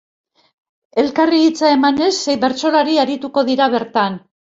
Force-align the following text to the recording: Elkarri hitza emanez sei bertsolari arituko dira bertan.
Elkarri 1.01 1.41
hitza 1.47 1.69
emanez 1.73 2.09
sei 2.21 2.35
bertsolari 2.45 2.97
arituko 3.05 3.45
dira 3.51 3.69
bertan. 3.75 4.19